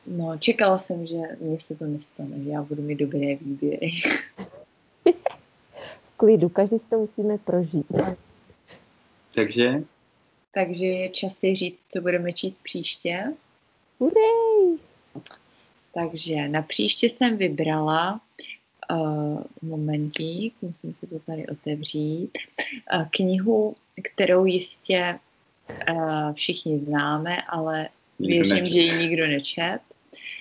no, 0.07 0.37
čekala 0.37 0.79
jsem, 0.79 1.07
že 1.07 1.17
mně 1.39 1.59
se 1.59 1.75
to 1.75 1.85
nestane, 1.85 2.43
že 2.43 2.49
já 2.49 2.61
budu 2.61 2.81
mít 2.81 2.95
dobré 2.95 3.35
výběry. 3.35 3.91
V 6.13 6.17
klidu, 6.17 6.49
každý 6.49 6.79
si 6.79 6.89
to 6.89 6.97
musíme 6.97 7.37
prožít. 7.37 7.85
Takže 9.35 9.83
Takže 10.57 10.85
je 10.85 11.09
čas 11.09 11.37
si 11.37 11.55
říct, 11.55 11.79
co 11.89 12.01
budeme 12.01 12.33
číst 12.33 12.55
příště. 12.63 13.33
Hurej! 13.99 14.77
Takže 15.93 16.47
na 16.47 16.61
příště 16.61 17.09
jsem 17.09 17.37
vybrala 17.37 18.21
uh, 18.91 19.41
momentík, 19.61 20.53
musím 20.61 20.93
si 20.93 21.07
to 21.07 21.19
tady 21.19 21.47
otevřít, 21.47 22.29
uh, 22.95 23.05
knihu, 23.09 23.75
kterou 24.03 24.45
jistě 24.45 25.19
uh, 25.89 26.33
všichni 26.33 26.79
známe, 26.79 27.41
ale 27.41 27.89
Nikdo 28.19 28.33
věřím, 28.35 28.55
nečet. 28.63 28.73
že 28.73 28.79
ji 28.79 28.97
nikdo 28.97 29.27
nečet. 29.27 29.79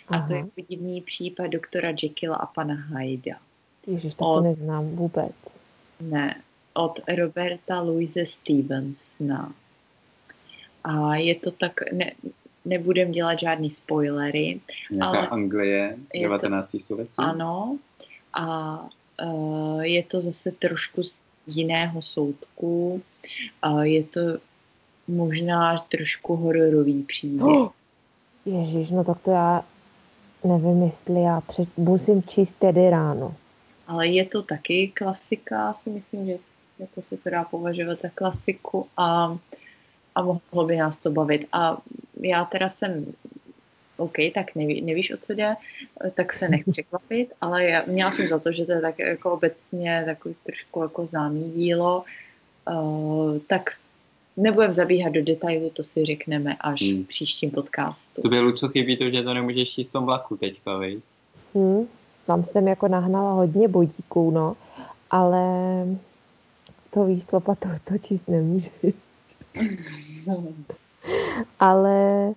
A 0.09 0.21
to 0.27 0.35
je 0.35 0.45
podivný 0.55 1.01
případ 1.01 1.47
doktora 1.47 1.93
Jekylla 2.03 2.37
a 2.37 2.47
pana 2.47 2.75
Hyda. 2.75 3.37
Ježiš, 3.87 4.15
tak 4.15 4.23
Od- 4.29 4.35
to 4.43 4.49
neznám 4.49 4.87
vůbec. 4.89 5.33
Ne, 6.01 6.43
od 6.75 7.01
Roberta 7.17 7.81
Louise 7.81 8.27
Stevensona. 8.27 9.55
A 10.85 11.17
je 11.17 11.35
to 11.35 11.51
tak, 11.51 11.93
ne, 11.93 12.13
nebudem 12.67 13.13
dělat 13.13 13.39
žádný 13.39 13.71
spoilery, 13.71 14.61
nějaká 14.91 15.19
Ale 15.19 15.29
Anglie, 15.29 15.97
je 16.15 16.21
19. 16.21 16.71
století. 16.81 17.13
Ano, 17.17 17.79
a 18.33 18.79
uh, 19.25 19.81
je 19.81 20.03
to 20.03 20.21
zase 20.21 20.51
trošku 20.51 21.03
z 21.03 21.17
jiného 21.47 22.03
soudku. 22.03 23.03
Uh, 23.67 23.81
je 23.81 24.03
to 24.05 24.21
možná 25.09 25.79
trošku 25.79 26.37
hororový 26.37 27.03
příběh. 27.03 27.47
Oh! 27.57 27.71
Ježiš, 28.47 28.91
no 28.91 29.05
tak 29.05 29.19
to 29.21 29.31
já 29.31 29.65
nevím, 30.45 30.83
jestli 30.83 31.23
já 31.23 31.41
před... 31.41 31.69
musím 31.77 32.23
číst 32.23 32.55
tedy 32.59 32.91
ráno. 32.91 33.35
Ale 33.87 34.07
je 34.07 34.25
to 34.25 34.43
taky 34.43 34.93
klasika, 34.95 35.73
si 35.75 35.91
myslím, 35.91 36.27
že 36.27 36.39
jako 36.79 37.03
se 37.03 37.17
to 37.17 37.31
dá 37.31 37.45
považovat 37.45 37.99
za 38.03 38.09
klasiku 38.09 38.87
a, 38.97 39.39
a 40.15 40.23
mohlo 40.23 40.67
by 40.67 40.77
nás 40.77 40.99
to 40.99 41.11
bavit. 41.11 41.47
A 41.53 41.79
já 42.23 42.45
teda 42.45 42.69
jsem 42.69 43.07
OK, 43.97 44.17
tak 44.35 44.55
neví, 44.55 44.81
nevíš, 44.81 45.13
o 45.13 45.17
co 45.17 45.33
jde, 45.33 45.55
tak 46.15 46.33
se 46.33 46.49
nech 46.49 46.65
překvapit, 46.71 47.33
ale 47.41 47.65
já, 47.65 47.85
měla 47.87 48.11
jsem 48.11 48.29
za 48.29 48.39
to, 48.39 48.53
že 48.53 48.65
to 48.65 48.73
je 48.73 48.81
tak 48.81 48.99
jako 48.99 49.33
obecně 49.33 50.03
takový 50.07 50.35
trošku 50.43 50.83
jako 50.83 51.07
známý 51.07 51.53
dílo, 51.53 52.05
uh, 52.71 53.39
tak 53.47 53.71
nebudem 54.37 54.73
zabíhat 54.73 55.13
do 55.13 55.23
detailu, 55.23 55.71
to 55.71 55.85
si 55.85 56.05
řekneme 56.05 56.57
až 56.61 56.83
Hmm. 56.83 57.05
v 57.05 57.09
příštím 57.09 57.51
podcastu. 57.51 58.23
To 58.23 58.29
bylo 58.29 58.53
co 58.53 58.69
chybí 58.69 58.97
to, 58.97 59.11
že 59.11 59.23
to 59.23 59.35
nemůžeš 59.35 59.71
číst 59.71 59.89
v 59.89 59.93
tom 59.93 60.05
vlaku 60.05 60.37
teďka, 60.37 60.77
vej? 60.77 61.01
Hm? 61.55 61.87
Tam 62.27 62.45
jsem 62.45 62.69
jako 62.69 62.89
nahnala 62.89 63.33
hodně 63.33 63.69
bodíků, 63.69 64.31
no, 64.31 64.57
ale 65.11 65.43
to 66.91 67.05
víš, 67.05 67.25
s 67.25 67.33
lopatou 67.33 67.69
to 67.85 67.99
číst 67.99 68.29
nemůžeš. 68.29 68.71
Ale 71.61 72.33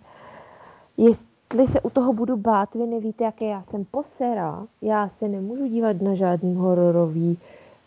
jestli 0.97 1.67
se 1.71 1.81
u 1.81 1.89
toho 1.89 2.13
budu 2.13 2.37
bát, 2.37 2.75
vy 2.75 2.85
nevíte, 2.85 3.23
jaké 3.23 3.45
já 3.45 3.63
jsem 3.69 3.85
posera. 3.85 4.67
Já 4.81 5.09
se 5.09 5.27
nemůžu 5.27 5.67
dívat 5.67 6.01
na 6.01 6.15
žádný 6.15 6.55
hororový 6.55 7.37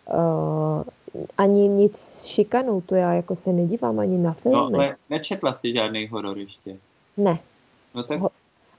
uh, 0.08 0.82
ani 1.38 1.68
nic 1.68 1.96
s 1.98 2.24
šikanou, 2.24 2.80
to 2.80 2.94
já 2.94 3.12
jako 3.14 3.36
se 3.36 3.52
nedívám 3.52 3.98
ani 3.98 4.18
na 4.18 4.32
filmy. 4.32 4.56
No, 4.72 4.78
ale 4.78 4.96
nečetla 5.10 5.54
jsi 5.54 5.72
žádný 5.74 6.08
horor 6.08 6.38
ještě. 6.38 6.76
Ne, 7.16 7.38
No 7.94 8.02
tak 8.02 8.20
Ho- 8.20 8.30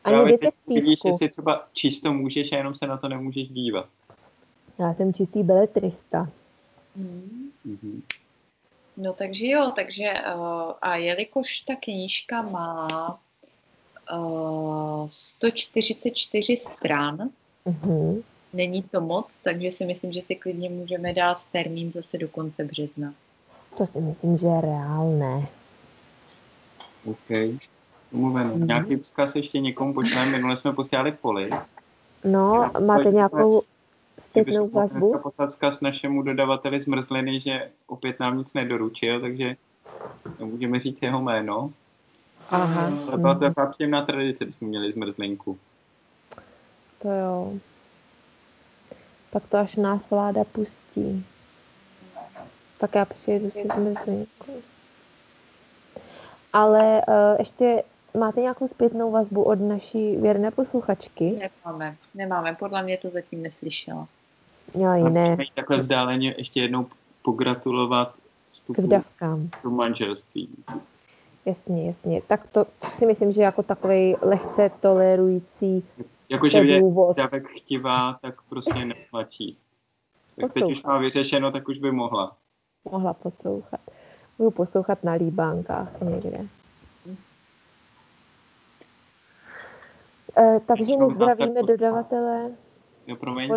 ani 0.04 0.13
právě 0.16 0.38
teď 0.38 0.54
vidíš, 0.68 0.84
detektivku. 0.84 1.08
jestli 1.08 1.30
třeba 1.30 1.68
číst 1.74 2.02
to 2.02 2.13
můžeš 2.13 2.52
a 2.52 2.58
jenom 2.58 2.75
se 2.75 2.88
na 2.88 2.98
to 2.98 3.10
nemůžeš 3.10 3.50
dívat. 3.50 3.86
Já 4.80 4.94
jsem 4.94 5.13
čistý 5.13 5.44
beletrista. 5.44 6.30
Hmm. 6.96 7.50
Mhm. 7.66 8.02
No 8.98 9.14
takže 9.14 9.48
jo, 9.48 9.72
takže 9.76 10.14
uh, 10.36 10.72
a 10.82 10.96
jelikož 10.96 11.60
ta 11.60 11.76
knížka 11.76 12.42
má 12.42 12.88
uh, 14.14 15.08
144 15.10 16.58
stran, 16.58 17.30
Mhm. 17.66 18.22
není 18.54 18.84
to 18.84 19.02
moc, 19.02 19.28
takže 19.44 19.72
si 19.72 19.86
myslím, 19.86 20.12
že 20.14 20.22
si 20.22 20.36
klidně 20.36 20.70
můžeme 20.70 21.14
dát 21.14 21.46
termín 21.52 21.92
zase 21.96 22.18
do 22.18 22.28
konce 22.28 22.64
března. 22.64 23.14
To 23.78 23.86
si 23.88 24.02
myslím, 24.02 24.38
že 24.38 24.48
je 24.48 24.62
reálné. 24.62 25.48
OK. 27.06 27.60
Umluveno. 28.12 28.56
Mhm. 28.56 28.68
Nějaký 28.68 28.96
vzkaz 28.96 29.36
ještě 29.36 29.60
někomu 29.60 29.94
pošleme, 29.94 30.32
minule 30.32 30.58
jsme 30.58 30.74
posílali 30.74 31.12
poli. 31.12 31.50
No, 32.24 32.72
máte 32.80 33.12
nějakou 33.12 33.62
zpětnou 34.42 34.70
dneska 34.70 34.80
vazbu? 34.80 35.20
poslat 35.20 35.50
vzkaz 35.50 35.82
našemu 35.82 36.22
dodavateli 36.22 36.82
zmrzliny, 36.82 37.40
že 37.40 37.70
opět 37.88 38.20
nám 38.20 38.38
nic 38.38 38.54
nedoručil, 38.54 39.22
takže 39.22 39.56
Můžeme 40.40 40.80
říct 40.80 41.02
jeho 41.02 41.22
jméno. 41.22 41.72
Aha. 42.50 42.92
Ale 43.08 43.18
byla 43.18 43.34
to 43.34 43.40
taková 43.40 43.68
příjemná 43.68 44.06
tradice, 44.06 44.52
jsme 44.52 44.68
měli 44.68 44.92
zmrzlinku. 44.92 45.58
To 47.00 47.10
jo. 47.10 47.54
Tak 49.30 49.44
to 49.48 49.58
až 49.58 49.75
nás 49.75 50.10
vláda 50.10 50.44
pustí. 50.44 51.25
Tak 52.78 52.96
já 52.96 53.06
přijedu 53.06 53.52
si 53.52 53.68
zmrzlinku. 53.75 54.52
Ale 56.54 57.02
uh, 57.08 57.40
ještě 57.40 57.84
máte 58.18 58.42
nějakou 58.42 58.68
zpětnou 58.68 59.12
vazbu 59.12 59.44
od 59.44 59.60
naší 59.60 60.18
věrné 60.18 60.52
posluchačky? 60.52 61.50
Nemáme, 61.66 61.96
nemáme, 62.16 62.56
podle 62.60 62.84
mě 62.84 62.98
to 62.98 63.10
zatím 63.10 63.42
neslyšela. 63.42 64.08
Jo, 64.75 64.94
jiné. 64.94 65.38
takhle 65.56 65.77
vzdáleně 65.77 66.36
ještě 66.38 66.62
jednou 66.62 66.86
pogratulovat 67.22 68.13
vstupu 68.50 68.82
vdavkám. 68.82 69.50
do 69.63 69.70
manželství. 69.70 70.50
Jasně, 71.46 71.88
jasně. 71.88 72.22
Tak 72.27 72.48
to 72.48 72.65
si 72.98 73.06
myslím, 73.06 73.32
že 73.32 73.42
jako 73.42 73.63
takový 73.63 74.15
lehce 74.22 74.72
tolerující 74.80 75.84
Jakože 76.30 76.58
je 76.58 76.82
dávek 77.15 77.48
chtivá, 77.48 78.18
tak 78.22 78.42
prostě 78.42 78.88
číst. 79.30 79.65
Tak 80.42 80.53
teď 80.53 80.63
už 80.63 80.84
má 80.84 80.98
vyřešeno, 80.98 81.51
tak 81.51 81.68
už 81.68 81.77
by 81.77 81.92
mohla. 81.92 82.36
Mohla 82.92 83.13
poslouchat. 83.13 83.80
Budu 84.38 84.51
poslouchat 84.51 85.03
na 85.03 85.13
líbánkách 85.13 86.01
někde. 86.01 86.48
E, 90.38 90.60
takže 90.68 90.98
nezdravíme 90.98 91.63
dodavatele. 91.63 92.51
Jo, 93.08 93.15
promiň. 93.15 93.50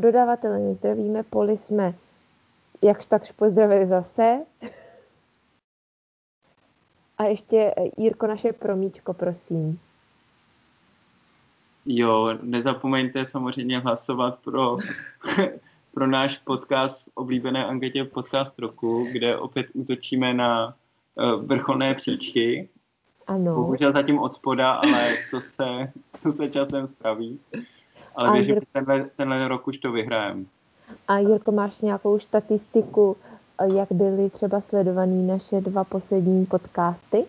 Dodavatele 0.00 0.58
nezdravíme, 0.58 1.22
poli 1.22 1.58
jsme 1.58 1.94
jakž 2.82 3.06
takž 3.06 3.32
pozdravili 3.32 3.86
zase. 3.86 4.38
A 7.18 7.24
ještě 7.24 7.74
Jirko, 7.96 8.26
naše 8.26 8.52
promíčko, 8.52 9.14
prosím. 9.14 9.80
Jo, 11.86 12.38
nezapomeňte 12.42 13.26
samozřejmě 13.26 13.78
hlasovat 13.78 14.38
pro, 14.38 14.76
pro 15.94 16.06
náš 16.06 16.38
podcast 16.38 17.08
oblíbené 17.14 17.66
anketě 17.66 18.04
podcast 18.04 18.58
roku, 18.58 19.08
kde 19.12 19.36
opět 19.36 19.66
útočíme 19.72 20.34
na 20.34 20.74
uh, 21.14 21.44
vrcholné 21.44 21.94
příčky. 21.94 22.68
Ano. 23.26 23.54
Bohužel 23.54 23.92
zatím 23.92 24.18
od 24.18 24.34
spoda, 24.34 24.70
ale 24.70 25.16
to 25.30 25.40
se, 25.40 25.92
to 26.22 26.32
se 26.32 26.48
časem 26.48 26.86
spraví. 26.86 27.40
Ale 28.14 28.32
věřím, 28.32 28.54
že 28.54 28.60
tenhle, 28.72 29.10
tenhle 29.16 29.48
rok 29.48 29.68
už 29.68 29.78
to 29.78 29.92
vyhrajeme. 29.92 30.44
A 31.08 31.18
Jirko, 31.18 31.52
máš 31.52 31.80
nějakou 31.80 32.18
statistiku, 32.18 33.16
jak 33.74 33.92
byly 33.92 34.30
třeba 34.30 34.60
sledovaný 34.60 35.26
naše 35.26 35.60
dva 35.60 35.84
poslední 35.84 36.46
podcasty? 36.46 37.24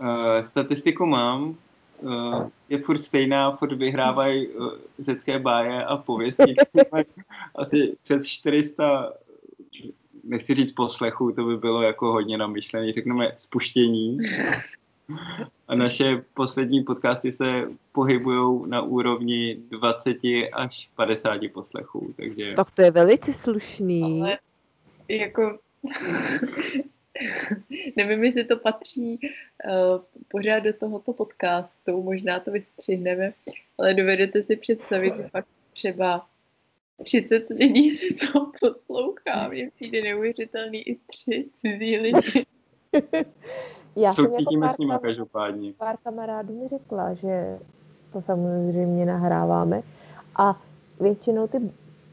Uh, 0.00 0.42
statistiku 0.42 1.06
mám. 1.06 1.54
Uh, 2.00 2.46
je 2.68 2.78
furt 2.78 3.02
stejná, 3.02 3.56
furt 3.56 3.72
vyhrávají 3.72 4.48
uh, 4.48 4.70
řecké 4.98 5.38
báje 5.38 5.84
a 5.84 5.96
pověsti, 5.96 6.54
asi 7.54 7.96
přes 8.02 8.26
400 8.26 9.12
nechci 10.24 10.54
říct 10.54 10.72
poslechu, 10.72 11.32
to 11.32 11.44
by 11.44 11.56
bylo 11.56 11.82
jako 11.82 12.12
hodně 12.12 12.38
namyšlený, 12.38 12.92
řekneme 12.92 13.32
spuštění. 13.36 14.18
A 15.68 15.74
naše 15.74 16.24
poslední 16.34 16.84
podcasty 16.84 17.32
se 17.32 17.68
pohybují 17.92 18.70
na 18.70 18.82
úrovni 18.82 19.56
20 19.70 20.16
až 20.52 20.90
50 20.96 21.40
poslechů. 21.52 22.14
Takže... 22.16 22.54
Tak 22.54 22.70
to 22.70 22.82
je 22.82 22.90
velice 22.90 23.32
slušný. 23.32 24.22
Ale 24.22 24.38
jako 25.08 25.58
nevím, 27.96 28.24
jestli 28.24 28.44
to 28.44 28.56
patří 28.56 29.18
uh, 29.24 30.02
pořád 30.28 30.58
do 30.58 30.72
tohoto 30.72 31.12
podcastu, 31.12 32.02
možná 32.02 32.40
to 32.40 32.50
vystřihneme, 32.50 33.32
ale 33.78 33.94
dovedete 33.94 34.42
si 34.42 34.56
představit, 34.56 35.16
že 35.16 35.28
fakt 35.28 35.48
třeba 35.72 36.26
30 37.02 37.50
lidí 37.50 37.90
si 37.90 38.14
to 38.14 38.52
poslouchá. 38.60 39.48
Mně 39.48 39.70
přijde 39.74 40.02
neuvěřitelný 40.02 40.88
i 40.88 40.98
tři 41.06 41.48
cizí 41.56 41.96
lidi. 41.96 42.46
Já 43.96 44.12
Soucítíme 44.12 44.66
jako 44.66 44.74
s 44.74 44.78
nimi 44.78 44.94
každopádně. 45.02 45.72
Pár 45.72 45.96
kamarádů 46.04 46.62
mi 46.62 46.68
řekla, 46.68 47.14
že 47.14 47.58
to 48.12 48.22
samozřejmě 48.22 49.06
nahráváme 49.06 49.82
a 50.36 50.60
většinou 51.00 51.46
ty 51.46 51.60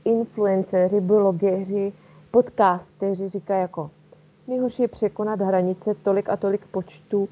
influenceři, 0.05 1.01
blogeři, 1.01 1.93
podcasteři 2.31 3.29
říkají 3.29 3.61
jako 3.61 3.91
nejhorší 4.47 4.81
je 4.81 4.87
překonat 4.87 5.41
hranice 5.41 5.95
tolik 6.03 6.29
a 6.29 6.37
tolik 6.37 6.65
počtu 6.65 7.29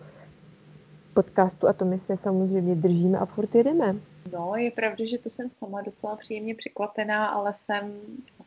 podcastu 1.13 1.67
a 1.67 1.73
to 1.73 1.85
my 1.85 1.99
se 1.99 2.17
samozřejmě 2.17 2.75
držíme 2.75 3.17
a 3.17 3.25
furt 3.25 3.55
jedeme. 3.55 3.95
No, 4.33 4.53
je 4.55 4.71
pravda, 4.71 5.05
že 5.05 5.17
to 5.17 5.29
jsem 5.29 5.49
sama 5.49 5.81
docela 5.81 6.15
příjemně 6.15 6.55
překvapená, 6.55 7.27
ale 7.27 7.53
jsem, 7.55 7.93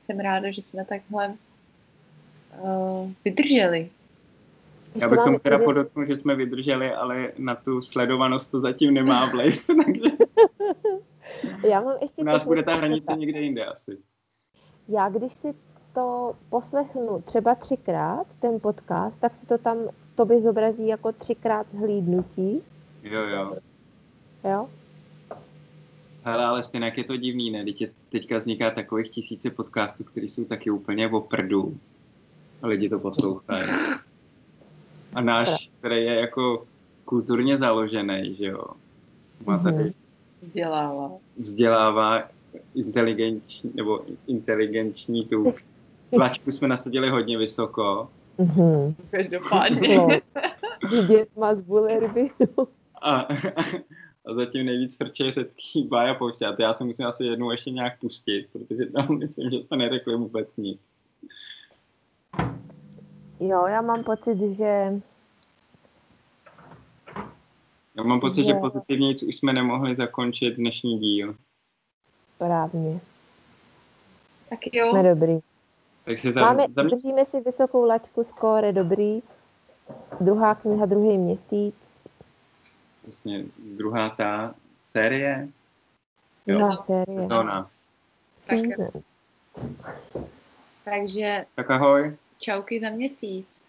jsem 0.05 0.21
ráda, 0.21 0.51
že 0.51 0.63
jsme 0.63 0.85
takhle 0.85 1.35
uh, 2.61 3.11
vydrželi. 3.25 3.91
Já 4.95 5.09
bych 5.09 5.19
tomu 5.25 5.39
teda 5.39 5.59
podotknul, 5.59 6.07
že 6.07 6.17
jsme 6.17 6.35
vydrželi, 6.35 6.93
ale 6.93 7.33
na 7.39 7.55
tu 7.55 7.83
sledovanost 7.83 8.51
to 8.51 8.61
zatím 8.61 8.95
nemá 8.95 9.27
vliv, 9.31 9.67
takže 9.85 10.17
Já 11.69 11.81
mám 11.81 11.97
ještě 12.03 12.23
u 12.23 12.25
nás 12.25 12.45
bude 12.45 12.63
ta 12.63 12.75
hranice 12.75 13.13
někde 13.17 13.41
jinde 13.41 13.65
asi. 13.65 13.99
Já 14.89 15.09
když 15.09 15.35
si 15.35 15.55
to 15.95 16.37
poslechnu 16.51 17.23
třeba 17.25 17.55
třikrát, 17.55 18.27
ten 18.41 18.61
podcast, 18.61 19.21
tak 19.21 19.33
si 19.41 19.47
to 19.47 19.59
tam 19.59 19.77
tobě 20.15 20.41
zobrazí 20.41 20.87
jako 20.87 21.13
třikrát 21.13 21.67
hlídnutí. 21.75 22.63
Jo, 23.03 23.21
jo. 23.21 23.57
Jo? 24.45 24.69
Hele, 26.23 26.45
ale 26.45 26.63
stejně 26.63 26.93
je 26.97 27.05
to 27.05 27.17
divný, 27.17 27.51
ne? 27.51 27.65
Teď 27.65 27.91
teďka 28.09 28.39
vzniká 28.39 28.71
takových 28.71 29.09
tisíce 29.09 29.51
podcastů, 29.51 30.05
které 30.05 30.27
jsou 30.27 30.45
taky 30.45 30.71
úplně 30.71 31.09
oprdu. 31.09 31.79
A 32.63 32.67
lidi 32.67 32.89
to 32.89 32.99
poslouchají. 32.99 33.69
A 35.15 35.21
náš, 35.21 35.71
který 35.79 35.97
je 35.97 36.15
jako 36.15 36.67
kulturně 37.05 37.59
založený, 37.59 38.35
že 38.35 38.47
jo? 38.47 38.65
Má 39.47 39.59
tady... 39.59 39.77
Mhm. 39.77 39.93
Vzdělává. 40.41 41.13
Vzdělává 41.37 42.29
inteligenční, 42.75 43.71
nebo 43.75 44.05
inteligenční 44.27 45.25
tu 45.25 45.55
tlačku 46.15 46.53
jsme 46.53 46.69
nasadili 46.69 47.11
hodně 47.11 47.39
vysoko. 47.39 48.09
Mm-hmm. 48.39 48.95
Každopádně. 49.11 49.99
Vidět 50.91 51.29
má 51.37 51.55
z 51.55 51.61
bulerby. 51.61 52.31
a, 53.03 53.21
a 54.27 54.35
zatím 54.35 54.67
nejvíc 54.67 54.97
frče 54.97 55.33
řecký 55.33 55.85
bája 55.85 56.15
pouště. 56.15 56.47
A 56.47 56.53
to 56.53 56.63
já 56.63 56.75
se 56.75 56.85
musím 56.85 57.07
asi 57.07 57.25
jednou 57.25 57.51
ještě 57.51 57.71
nějak 57.71 58.01
pustit, 58.01 58.47
protože 58.53 58.87
tam 58.87 59.19
myslím, 59.19 59.51
že 59.51 59.57
jsme 59.57 59.77
neřekli 59.77 60.17
vůbec 60.17 60.49
nic. 60.57 60.81
Jo, 63.41 63.67
já 63.67 63.81
mám 63.81 64.05
pocit, 64.05 64.57
že... 64.57 65.01
Já 67.95 68.03
mám 68.03 68.21
pocit, 68.21 68.45
že, 68.45 68.51
že 68.51 68.55
pozitivně 68.55 69.15
už 69.29 69.37
jsme 69.37 69.53
nemohli 69.53 69.97
zakončit 69.97 70.51
dnešní 70.57 70.99
díl. 70.99 71.37
Správně. 72.35 73.01
Tak 74.51 74.59
jo. 74.73 74.91
Jsme 74.91 75.03
dobrý. 75.03 75.39
Takže 76.05 76.33
za, 76.33 76.41
Máme, 76.41 76.67
za 76.71 76.83
mě... 76.83 76.91
držíme 76.91 77.27
si 77.27 77.41
vysokou 77.41 77.85
laťku, 77.85 78.25
skóre 78.25 78.73
dobrý. 78.73 79.23
Druhá 80.21 80.55
kniha, 80.55 80.87
druhý 80.87 81.19
měsíc. 81.19 81.75
Vlastně 83.05 83.45
druhá 83.77 84.09
ta 84.09 84.55
série. 84.81 85.49
Jo, 86.47 86.59
druhá 86.59 86.85
série. 86.87 87.23
Sezóna. 87.23 87.71
Tak, 88.47 88.59
takže... 90.85 91.47
Tak 91.55 91.71
ahoj. 91.71 92.17
Čauky 92.41 92.81
za 92.81 92.91
měsíc. 92.91 93.65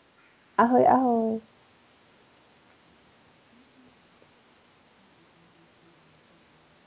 Ahoj, 0.57 0.87
ahoj. 0.87 1.41